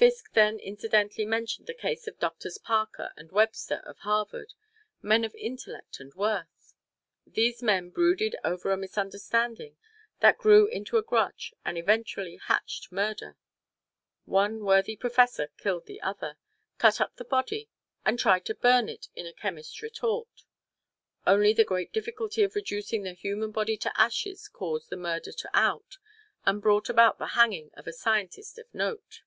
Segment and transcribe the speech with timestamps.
[0.00, 4.54] Fiske then incidentally mentioned the case of Doctors Parker and Webster of Harvard
[5.02, 6.72] men of intellect and worth.
[7.26, 9.76] These men brooded over a misunderstanding
[10.20, 13.36] that grew into a grudge and eventually hatched murder.
[14.24, 16.36] One worthy professor killed the other,
[16.78, 17.68] cut up the body,
[18.04, 20.44] and tried to burn it in a chemist's retort.
[21.26, 25.50] Only the great difficulty of reducing the human body to ashes caused the murder to
[25.52, 25.98] out,
[26.46, 29.22] and brought about the hanging of a scientist of note.